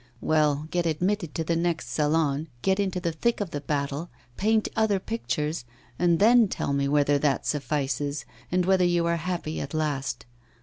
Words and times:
Well, 0.19 0.67
get 0.71 0.87
admitted 0.87 1.35
to 1.35 1.43
the 1.43 1.55
next 1.55 1.89
Salon, 1.89 2.47
get 2.63 2.79
into 2.79 2.99
the 2.99 3.11
thick 3.11 3.39
of 3.39 3.51
the 3.51 3.61
battle, 3.61 4.09
paint 4.35 4.67
other 4.75 4.97
pictures, 4.99 5.63
and 5.99 6.17
then 6.17 6.47
tell 6.47 6.73
me 6.73 6.87
whether 6.87 7.19
that 7.19 7.45
suffices, 7.45 8.25
and 8.51 8.65
whether 8.65 8.83
you 8.83 9.05
are 9.05 9.17
happy 9.17 9.61
at 9.61 9.75
last. 9.75 10.25